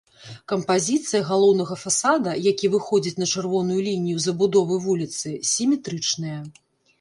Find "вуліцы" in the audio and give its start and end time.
4.87-5.37